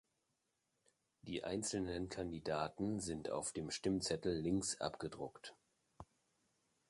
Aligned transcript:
Die 1.27 1.43
einzelnen 1.43 2.09
Kandidaten 2.09 2.99
sind 2.99 3.29
auf 3.29 3.51
dem 3.51 3.69
Stimmzettel 3.69 4.33
links 4.35 4.81
abgedruckt. 4.81 5.55